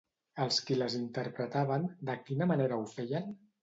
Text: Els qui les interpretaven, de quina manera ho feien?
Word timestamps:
Els 0.45 0.57
qui 0.69 0.77
les 0.79 0.95
interpretaven, 1.01 1.87
de 2.11 2.19
quina 2.27 2.53
manera 2.57 2.85
ho 2.85 2.93
feien? 2.99 3.35